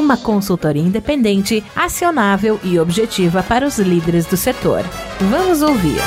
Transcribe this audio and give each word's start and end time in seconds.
Uma 0.00 0.16
consultoria 0.16 0.80
independente, 0.80 1.62
acionável 1.76 2.58
e 2.64 2.78
objetiva 2.78 3.42
para 3.42 3.66
os 3.66 3.78
líderes 3.78 4.24
do 4.24 4.34
setor. 4.34 4.82
Vamos 5.20 5.60
ouvir. 5.60 6.00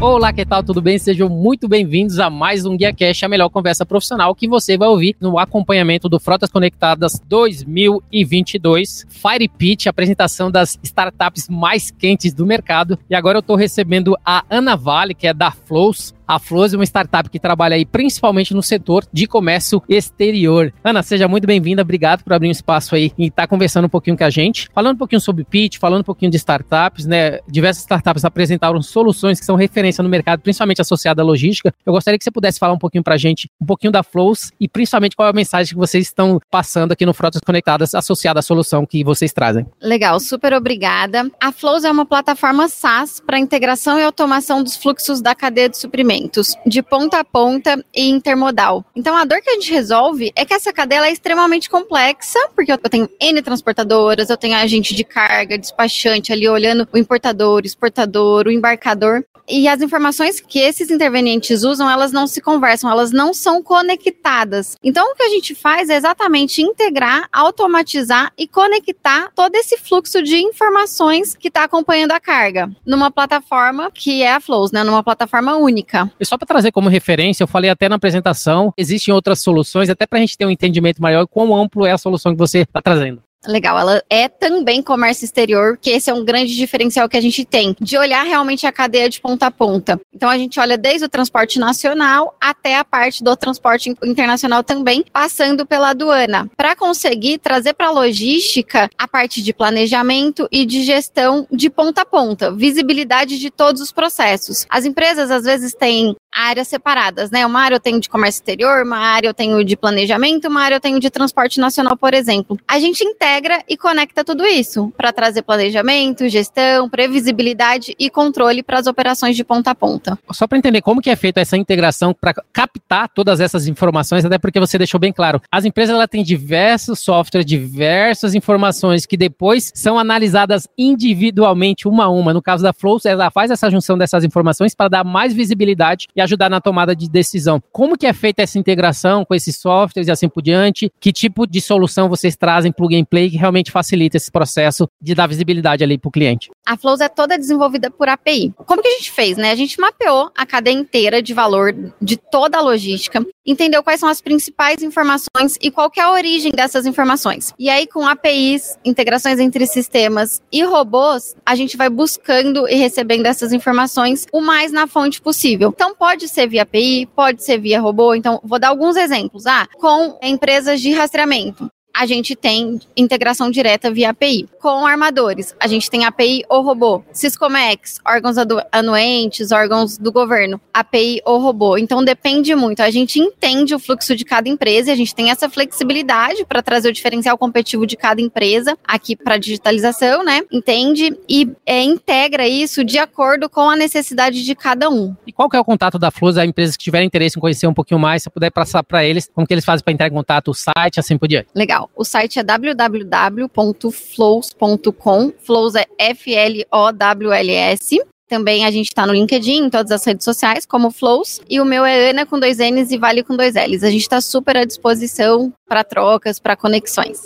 Olá, 0.00 0.32
que 0.32 0.46
tal? 0.46 0.62
Tudo 0.62 0.80
bem? 0.80 0.96
Sejam 0.96 1.28
muito 1.28 1.66
bem-vindos 1.66 2.20
a 2.20 2.30
mais 2.30 2.64
um 2.64 2.76
Guia 2.76 2.94
Cash, 2.94 3.24
a 3.24 3.28
melhor 3.28 3.48
conversa 3.48 3.84
profissional 3.84 4.32
que 4.32 4.46
você 4.46 4.78
vai 4.78 4.86
ouvir 4.86 5.16
no 5.20 5.40
acompanhamento 5.40 6.08
do 6.08 6.20
Frotas 6.20 6.52
Conectadas 6.52 7.20
2022 7.26 9.06
Fire 9.08 9.48
Pitch, 9.48 9.88
apresentação 9.88 10.52
das 10.52 10.78
startups 10.84 11.48
mais 11.48 11.90
quentes 11.90 12.32
do 12.32 12.46
mercado. 12.46 12.96
E 13.10 13.14
agora 13.16 13.38
eu 13.38 13.40
estou 13.40 13.56
recebendo 13.56 14.16
a 14.24 14.44
Ana 14.48 14.76
Vale, 14.76 15.14
que 15.14 15.26
é 15.26 15.34
da 15.34 15.50
Flows, 15.50 16.14
a 16.28 16.38
Flows 16.38 16.74
é 16.74 16.76
uma 16.76 16.84
startup 16.84 17.30
que 17.30 17.38
trabalha 17.38 17.74
aí 17.74 17.86
principalmente 17.86 18.52
no 18.52 18.62
setor 18.62 19.06
de 19.10 19.26
comércio 19.26 19.82
exterior. 19.88 20.74
Ana, 20.84 21.02
seja 21.02 21.26
muito 21.26 21.46
bem-vinda, 21.46 21.80
obrigado 21.80 22.22
por 22.22 22.34
abrir 22.34 22.48
um 22.48 22.52
espaço 22.52 22.94
aí 22.94 23.10
e 23.16 23.28
estar 23.28 23.44
tá 23.44 23.48
conversando 23.48 23.86
um 23.86 23.88
pouquinho 23.88 24.14
com 24.14 24.24
a 24.24 24.28
gente, 24.28 24.68
falando 24.74 24.96
um 24.96 24.98
pouquinho 24.98 25.22
sobre 25.22 25.42
pitch, 25.42 25.78
falando 25.78 26.02
um 26.02 26.04
pouquinho 26.04 26.30
de 26.30 26.36
startups, 26.36 27.06
né? 27.06 27.38
Diversas 27.48 27.82
startups 27.82 28.26
apresentaram 28.26 28.82
soluções 28.82 29.40
que 29.40 29.46
são 29.46 29.56
referência 29.56 30.02
no 30.02 30.08
mercado, 30.10 30.40
principalmente 30.40 30.82
associada 30.82 31.22
à 31.22 31.24
logística. 31.24 31.72
Eu 31.86 31.94
gostaria 31.94 32.18
que 32.18 32.24
você 32.24 32.30
pudesse 32.30 32.58
falar 32.58 32.74
um 32.74 32.78
pouquinho 32.78 33.02
para 33.02 33.14
a 33.14 33.18
gente, 33.18 33.50
um 33.58 33.64
pouquinho 33.64 33.90
da 33.90 34.02
Flows 34.02 34.52
e 34.60 34.68
principalmente 34.68 35.16
qual 35.16 35.28
é 35.28 35.30
a 35.30 35.34
mensagem 35.34 35.72
que 35.72 35.78
vocês 35.78 36.04
estão 36.04 36.38
passando 36.50 36.92
aqui 36.92 37.06
no 37.06 37.14
Frotas 37.14 37.40
Conectadas 37.40 37.94
associada 37.94 38.40
à 38.40 38.42
solução 38.42 38.84
que 38.84 39.02
vocês 39.02 39.32
trazem. 39.32 39.64
Legal, 39.80 40.20
super 40.20 40.52
obrigada. 40.52 41.30
A 41.40 41.50
Flows 41.52 41.84
é 41.84 41.90
uma 41.90 42.04
plataforma 42.04 42.68
SaaS 42.68 43.18
para 43.18 43.38
integração 43.38 43.98
e 43.98 44.02
automação 44.02 44.62
dos 44.62 44.76
fluxos 44.76 45.22
da 45.22 45.34
cadeia 45.34 45.70
de 45.70 45.78
suprimentos 45.78 46.17
de 46.66 46.82
ponta 46.82 47.20
a 47.20 47.24
ponta 47.24 47.84
e 47.94 48.08
intermodal. 48.08 48.84
Então 48.94 49.16
a 49.16 49.24
dor 49.24 49.40
que 49.40 49.50
a 49.50 49.54
gente 49.54 49.72
resolve 49.72 50.32
é 50.34 50.44
que 50.44 50.54
essa 50.54 50.72
cadeia 50.72 51.06
é 51.06 51.12
extremamente 51.12 51.68
complexa, 51.68 52.38
porque 52.54 52.72
eu 52.72 52.78
tenho 52.78 53.08
N 53.20 53.42
transportadoras, 53.42 54.30
eu 54.30 54.36
tenho 54.36 54.56
agente 54.56 54.94
de 54.94 55.04
carga, 55.04 55.58
despachante 55.58 56.32
ali 56.32 56.48
olhando 56.48 56.88
o 56.92 56.98
importador, 56.98 57.62
exportador, 57.64 58.46
o 58.46 58.50
embarcador. 58.50 59.24
E 59.50 59.66
as 59.66 59.80
informações 59.80 60.40
que 60.40 60.58
esses 60.58 60.90
intervenientes 60.90 61.64
usam, 61.64 61.90
elas 61.90 62.12
não 62.12 62.26
se 62.26 62.38
conversam, 62.38 62.90
elas 62.90 63.10
não 63.10 63.32
são 63.32 63.62
conectadas. 63.62 64.76
Então 64.82 65.10
o 65.10 65.14
que 65.14 65.22
a 65.22 65.30
gente 65.30 65.54
faz 65.54 65.88
é 65.88 65.96
exatamente 65.96 66.60
integrar, 66.60 67.26
automatizar 67.32 68.30
e 68.36 68.46
conectar 68.46 69.30
todo 69.34 69.54
esse 69.54 69.78
fluxo 69.78 70.22
de 70.22 70.36
informações 70.36 71.34
que 71.34 71.48
está 71.48 71.64
acompanhando 71.64 72.12
a 72.12 72.20
carga 72.20 72.70
numa 72.84 73.10
plataforma 73.10 73.90
que 73.90 74.22
é 74.22 74.34
a 74.34 74.40
Flows, 74.40 74.70
né? 74.70 74.84
Numa 74.84 75.02
plataforma 75.02 75.56
única. 75.56 76.07
E 76.18 76.24
só 76.24 76.36
para 76.36 76.46
trazer 76.46 76.72
como 76.72 76.88
referência, 76.88 77.42
eu 77.42 77.48
falei 77.48 77.70
até 77.70 77.88
na 77.88 77.96
apresentação, 77.96 78.72
existem 78.76 79.12
outras 79.12 79.40
soluções, 79.40 79.90
até 79.90 80.06
para 80.06 80.18
a 80.18 80.20
gente 80.20 80.36
ter 80.36 80.46
um 80.46 80.50
entendimento 80.50 81.00
maior 81.02 81.26
quão 81.26 81.54
amplo 81.54 81.86
é 81.86 81.92
a 81.92 81.98
solução 81.98 82.32
que 82.32 82.38
você 82.38 82.60
está 82.60 82.80
trazendo. 82.80 83.22
Legal, 83.46 83.78
ela 83.78 84.02
é 84.10 84.28
também 84.28 84.82
comércio 84.82 85.24
exterior, 85.24 85.78
que 85.80 85.90
esse 85.90 86.10
é 86.10 86.14
um 86.14 86.24
grande 86.24 86.56
diferencial 86.56 87.08
que 87.08 87.16
a 87.16 87.20
gente 87.20 87.44
tem, 87.44 87.76
de 87.80 87.96
olhar 87.96 88.24
realmente 88.24 88.66
a 88.66 88.72
cadeia 88.72 89.08
de 89.08 89.20
ponta 89.20 89.46
a 89.46 89.50
ponta. 89.50 90.00
Então 90.12 90.28
a 90.28 90.36
gente 90.36 90.58
olha 90.58 90.76
desde 90.76 91.04
o 91.04 91.08
transporte 91.08 91.58
nacional 91.58 92.36
até 92.40 92.76
a 92.76 92.84
parte 92.84 93.22
do 93.22 93.36
transporte 93.36 93.94
internacional 94.02 94.64
também, 94.64 95.04
passando 95.12 95.64
pela 95.64 95.90
aduana, 95.90 96.50
para 96.56 96.74
conseguir 96.74 97.38
trazer 97.38 97.74
para 97.74 97.88
a 97.88 97.92
logística 97.92 98.90
a 98.98 99.06
parte 99.06 99.40
de 99.40 99.52
planejamento 99.52 100.48
e 100.50 100.66
de 100.66 100.82
gestão 100.82 101.46
de 101.50 101.70
ponta 101.70 102.02
a 102.02 102.06
ponta, 102.06 102.50
visibilidade 102.50 103.38
de 103.38 103.50
todos 103.50 103.80
os 103.80 103.92
processos. 103.92 104.66
As 104.68 104.84
empresas 104.84 105.30
às 105.30 105.44
vezes 105.44 105.74
têm 105.74 106.16
áreas 106.38 106.68
separadas, 106.68 107.32
né? 107.32 107.44
Uma 107.44 107.60
área 107.62 107.74
eu 107.74 107.80
tenho 107.80 108.00
de 108.00 108.08
comércio 108.08 108.38
exterior, 108.38 108.84
uma 108.84 108.98
área 108.98 109.26
eu 109.26 109.34
tenho 109.34 109.64
de 109.64 109.76
planejamento, 109.76 110.46
uma 110.46 110.62
área 110.62 110.76
eu 110.76 110.80
tenho 110.80 111.00
de 111.00 111.10
transporte 111.10 111.58
nacional, 111.58 111.96
por 111.96 112.14
exemplo. 112.14 112.56
A 112.68 112.78
gente 112.78 113.02
integra 113.02 113.60
e 113.68 113.76
conecta 113.76 114.22
tudo 114.24 114.46
isso 114.46 114.92
para 114.96 115.12
trazer 115.12 115.42
planejamento, 115.42 116.28
gestão, 116.28 116.88
previsibilidade 116.88 117.96
e 117.98 118.08
controle 118.08 118.62
para 118.62 118.78
as 118.78 118.86
operações 118.86 119.34
de 119.34 119.42
ponta 119.42 119.72
a 119.72 119.74
ponta. 119.74 120.16
Só 120.30 120.46
para 120.46 120.58
entender 120.58 120.80
como 120.80 121.02
que 121.02 121.10
é 121.10 121.16
feita 121.16 121.40
essa 121.40 121.56
integração 121.56 122.14
para 122.14 122.32
captar 122.52 123.08
todas 123.08 123.40
essas 123.40 123.66
informações, 123.66 124.24
até 124.24 124.38
porque 124.38 124.60
você 124.60 124.78
deixou 124.78 125.00
bem 125.00 125.12
claro, 125.12 125.42
as 125.50 125.64
empresas 125.64 125.94
ela 125.94 126.06
têm 126.06 126.22
diversos 126.22 127.00
softwares, 127.00 127.44
diversas 127.44 128.36
informações 128.36 129.06
que 129.06 129.16
depois 129.16 129.72
são 129.74 129.98
analisadas 129.98 130.68
individualmente 130.78 131.88
uma 131.88 132.04
a 132.04 132.08
uma. 132.08 132.32
No 132.32 132.40
caso 132.40 132.62
da 132.62 132.72
Flow, 132.72 132.98
ela 133.04 133.30
faz 133.30 133.50
essa 133.50 133.68
junção 133.68 133.98
dessas 133.98 134.22
informações 134.22 134.74
para 134.74 134.88
dar 134.88 135.04
mais 135.04 135.34
visibilidade 135.34 136.06
e 136.14 136.27
ajudar 136.28 136.48
na 136.48 136.60
tomada 136.60 136.96
de 136.96 137.10
decisão. 137.10 137.62
Como 137.70 137.96
que 137.98 138.06
é 138.06 138.12
feita 138.12 138.42
essa 138.42 138.58
integração 138.58 139.24
com 139.24 139.34
esses 139.34 139.56
softwares 139.56 140.08
e 140.08 140.10
assim 140.10 140.28
por 140.28 140.42
diante? 140.42 140.90
Que 140.98 141.12
tipo 141.12 141.46
de 141.46 141.60
solução 141.60 142.08
vocês 142.08 142.36
trazem 142.36 142.72
plug 142.72 142.96
and 142.96 143.04
play 143.04 143.18
Play 143.18 143.30
que 143.30 143.36
realmente 143.36 143.72
facilita 143.72 144.16
esse 144.16 144.30
processo 144.30 144.88
de 145.00 145.14
dar 145.14 145.26
visibilidade 145.26 145.82
ali 145.82 145.98
para 145.98 146.08
o 146.08 146.12
cliente. 146.12 146.50
A 146.64 146.76
Flows 146.76 147.00
é 147.00 147.08
toda 147.08 147.36
desenvolvida 147.36 147.90
por 147.90 148.08
API. 148.08 148.54
Como 148.64 148.80
que 148.80 148.88
a 148.88 148.92
gente 148.92 149.10
fez, 149.10 149.36
né? 149.36 149.50
A 149.50 149.56
gente 149.56 149.80
mapeou 149.80 150.30
a 150.36 150.46
cadeia 150.46 150.74
inteira 150.74 151.20
de 151.20 151.34
valor 151.34 151.74
de 152.00 152.16
toda 152.16 152.58
a 152.58 152.60
logística, 152.60 153.26
entendeu 153.44 153.82
quais 153.82 153.98
são 153.98 154.08
as 154.08 154.20
principais 154.20 154.82
informações 154.82 155.56
e 155.60 155.70
qual 155.70 155.90
é 155.96 156.00
a 156.00 156.12
origem 156.12 156.52
dessas 156.52 156.86
informações. 156.86 157.52
E 157.58 157.68
aí, 157.68 157.86
com 157.86 158.06
APIs, 158.06 158.78
integrações 158.84 159.40
entre 159.40 159.66
sistemas 159.66 160.40
e 160.52 160.62
robôs, 160.62 161.34
a 161.44 161.56
gente 161.56 161.76
vai 161.76 161.88
buscando 161.88 162.68
e 162.68 162.74
recebendo 162.74 163.26
essas 163.26 163.52
informações 163.52 164.26
o 164.32 164.40
mais 164.40 164.70
na 164.70 164.86
fonte 164.86 165.20
possível. 165.20 165.72
Então, 165.74 165.94
pode 165.94 166.07
ser 166.28 166.46
via 166.48 166.62
API, 166.62 167.06
pode 167.14 167.44
ser 167.44 167.58
via 167.58 167.80
robô. 167.80 168.14
Então, 168.14 168.40
vou 168.42 168.58
dar 168.58 168.68
alguns 168.68 168.96
exemplos. 168.96 169.46
Ah, 169.46 169.66
com 169.78 170.18
empresas 170.22 170.80
de 170.80 170.92
rastreamento 170.92 171.70
a 171.98 172.06
gente 172.06 172.36
tem 172.36 172.78
integração 172.96 173.50
direta 173.50 173.90
via 173.90 174.10
API. 174.10 174.48
Com 174.60 174.86
armadores, 174.86 175.52
a 175.58 175.66
gente 175.66 175.90
tem 175.90 176.04
API 176.04 176.44
ou 176.48 176.62
robô. 176.62 177.02
Siscomex, 177.12 177.98
órgãos 178.06 178.36
anuentes, 178.70 179.50
órgãos 179.50 179.98
do 179.98 180.12
governo, 180.12 180.60
API 180.72 181.20
ou 181.24 181.40
robô. 181.40 181.76
Então 181.76 182.04
depende 182.04 182.54
muito. 182.54 182.82
A 182.82 182.90
gente 182.90 183.18
entende 183.18 183.74
o 183.74 183.80
fluxo 183.80 184.14
de 184.14 184.24
cada 184.24 184.48
empresa 184.48 184.90
e 184.90 184.92
a 184.92 184.96
gente 184.96 185.12
tem 185.12 185.32
essa 185.32 185.50
flexibilidade 185.50 186.44
para 186.44 186.62
trazer 186.62 186.88
o 186.88 186.92
diferencial 186.92 187.36
competitivo 187.36 187.84
de 187.84 187.96
cada 187.96 188.20
empresa 188.20 188.78
aqui 188.86 189.16
para 189.16 189.36
digitalização, 189.36 190.22
né? 190.22 190.42
Entende 190.52 191.18
e 191.28 191.50
é, 191.66 191.82
integra 191.82 192.46
isso 192.46 192.84
de 192.84 192.98
acordo 192.98 193.50
com 193.50 193.68
a 193.68 193.74
necessidade 193.74 194.44
de 194.44 194.54
cada 194.54 194.88
um. 194.88 195.16
E 195.26 195.32
qual 195.32 195.48
que 195.48 195.56
é 195.56 195.60
o 195.60 195.64
contato 195.64 195.98
da 195.98 196.12
Flux? 196.12 196.38
A 196.38 196.46
empresas 196.46 196.76
que 196.76 196.84
tiverem 196.84 197.08
interesse 197.08 197.36
em 197.36 197.40
conhecer 197.40 197.66
um 197.66 197.74
pouquinho 197.74 197.98
mais, 197.98 198.22
se 198.22 198.30
puder 198.30 198.52
passar 198.52 198.84
para 198.84 199.04
eles, 199.04 199.28
como 199.34 199.48
que 199.48 199.52
eles 199.52 199.64
fazem 199.64 199.82
para 199.82 199.92
entrar 199.92 200.06
em 200.06 200.12
contato, 200.12 200.52
o 200.52 200.54
site, 200.54 201.00
assim 201.00 201.18
por 201.18 201.26
diante. 201.26 201.48
Legal. 201.56 201.87
O 201.94 202.04
site 202.04 202.38
é 202.38 202.42
www.flows.com. 202.42 205.32
Flows 205.38 205.74
é 205.74 205.86
F-L-O-W-L-S. 205.98 208.00
Também 208.28 208.66
a 208.66 208.70
gente 208.70 208.88
está 208.88 209.06
no 209.06 209.14
LinkedIn, 209.14 209.64
em 209.64 209.70
todas 209.70 209.90
as 209.90 210.04
redes 210.04 210.24
sociais, 210.24 210.66
como 210.66 210.90
Flows. 210.90 211.40
E 211.48 211.60
o 211.60 211.64
meu 211.64 211.84
é 211.84 212.10
Ana 212.10 212.26
com 212.26 212.38
dois 212.38 212.58
N's 212.58 212.90
e 212.90 212.98
Vale 212.98 213.22
com 213.22 213.34
dois 213.34 213.54
L's. 213.54 213.82
A 213.82 213.90
gente 213.90 214.02
está 214.02 214.20
super 214.20 214.56
à 214.56 214.64
disposição 214.64 215.52
para 215.66 215.82
trocas, 215.82 216.38
para 216.38 216.54
conexões. 216.54 217.22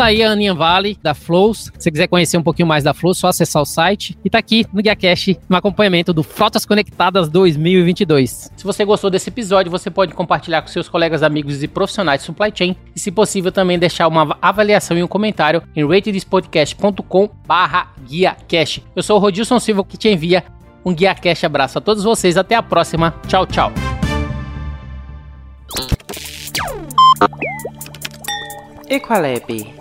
Tá 0.00 0.06
aí 0.06 0.22
a 0.22 0.30
Aninha 0.30 0.54
Vale, 0.54 0.96
da 1.02 1.12
Flows. 1.12 1.64
Se 1.64 1.72
você 1.78 1.90
quiser 1.90 2.06
conhecer 2.06 2.38
um 2.38 2.42
pouquinho 2.42 2.66
mais 2.66 2.82
da 2.82 2.94
Flows, 2.94 3.18
só 3.18 3.28
acessar 3.28 3.60
o 3.60 3.66
site. 3.66 4.16
E 4.24 4.30
tá 4.30 4.38
aqui 4.38 4.64
no 4.72 4.82
GuiaCast, 4.82 5.38
no 5.46 5.58
acompanhamento 5.58 6.14
do 6.14 6.22
Frotas 6.22 6.64
Conectadas 6.64 7.28
2022. 7.28 8.50
Se 8.56 8.64
você 8.64 8.82
gostou 8.82 9.10
desse 9.10 9.28
episódio, 9.28 9.70
você 9.70 9.90
pode 9.90 10.14
compartilhar 10.14 10.62
com 10.62 10.68
seus 10.68 10.88
colegas, 10.88 11.22
amigos 11.22 11.62
e 11.62 11.68
profissionais 11.68 12.20
de 12.22 12.26
supply 12.26 12.50
chain. 12.54 12.74
E 12.96 12.98
se 12.98 13.10
possível, 13.10 13.52
também 13.52 13.78
deixar 13.78 14.08
uma 14.08 14.38
avaliação 14.40 14.96
e 14.96 15.02
um 15.02 15.06
comentário 15.06 15.62
em 15.76 15.86
ratedspodcast.com 15.86 17.28
barra 17.46 17.92
GuiaCast. 18.08 18.82
Eu 18.96 19.02
sou 19.02 19.18
o 19.18 19.20
Rodilson 19.20 19.60
Silva, 19.60 19.84
que 19.84 19.98
te 19.98 20.08
envia 20.08 20.42
um 20.82 20.94
GuiaCast 20.94 21.44
abraço 21.44 21.76
a 21.76 21.80
todos 21.82 22.04
vocês. 22.04 22.38
Até 22.38 22.54
a 22.54 22.62
próxima. 22.62 23.14
Tchau, 23.28 23.46
tchau. 23.46 23.70
Equalab 28.88 29.79